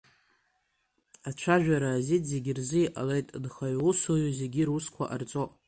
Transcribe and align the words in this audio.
Ацәажәара 1.29 1.89
азин 1.97 2.23
зегьы 2.31 2.51
рзы 2.57 2.79
иҟалеит, 2.85 3.27
нхаҩ-усуҩы 3.43 4.31
зегьы 4.39 4.61
русқәа 4.67 5.03
ҟарҵоит. 5.09 5.51